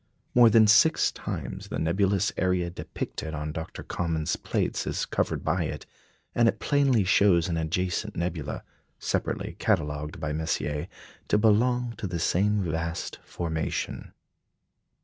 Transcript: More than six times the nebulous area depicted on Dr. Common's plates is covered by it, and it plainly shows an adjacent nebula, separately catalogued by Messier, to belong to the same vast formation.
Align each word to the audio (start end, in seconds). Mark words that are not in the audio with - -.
More 0.33 0.49
than 0.49 0.65
six 0.65 1.11
times 1.11 1.67
the 1.67 1.77
nebulous 1.77 2.31
area 2.35 2.71
depicted 2.71 3.35
on 3.35 3.51
Dr. 3.51 3.83
Common's 3.83 4.35
plates 4.35 4.87
is 4.87 5.05
covered 5.05 5.45
by 5.45 5.65
it, 5.65 5.85
and 6.33 6.47
it 6.47 6.57
plainly 6.57 7.03
shows 7.03 7.47
an 7.47 7.55
adjacent 7.55 8.15
nebula, 8.15 8.63
separately 8.97 9.55
catalogued 9.59 10.19
by 10.19 10.33
Messier, 10.33 10.87
to 11.27 11.37
belong 11.37 11.93
to 11.97 12.07
the 12.07 12.17
same 12.17 12.63
vast 12.63 13.19
formation. 13.23 14.11